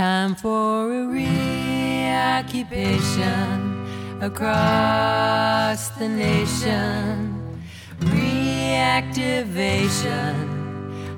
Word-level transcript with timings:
Time 0.00 0.32
for 0.34 0.88
a 0.90 1.04
reoccupation 1.08 3.84
across 4.22 5.90
the 5.98 6.08
nation. 6.08 7.36
Reactivation, 7.98 10.34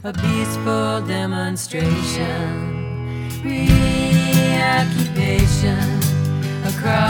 a 0.03 0.12
peaceful 0.12 1.00
demonstration. 1.06 2.50
Reoccupation 3.45 6.01
across 6.67 7.01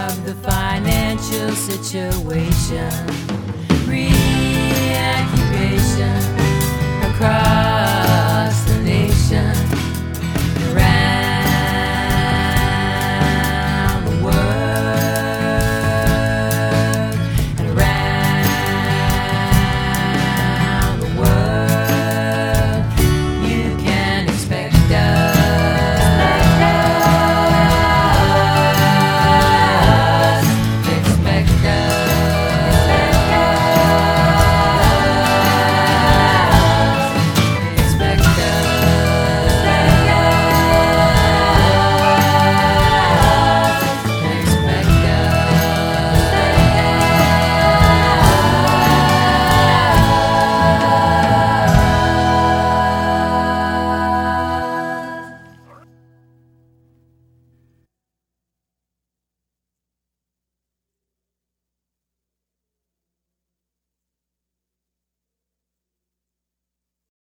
of 0.06 0.25
the 0.25 0.34
financial 0.48 1.50
situation. 1.50 2.91
React- 3.87 5.30